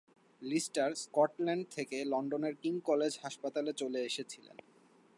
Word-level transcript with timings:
Lister 0.41 0.89
Scotland 0.95 1.63
থেকে 1.71 1.97
লন্ডনের 2.05 2.55
King 2.55 2.73
college 2.79 3.13
হাসপাতালে 3.23 3.71
চলে 3.73 3.99
এসেছিলেন। 4.05 4.57